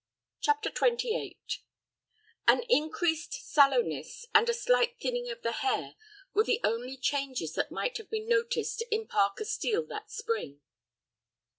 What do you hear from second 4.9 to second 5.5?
thinning of